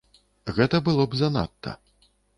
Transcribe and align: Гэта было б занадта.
Гэта 0.59 0.81
было 0.89 1.05
б 1.11 1.19
занадта. 1.21 1.75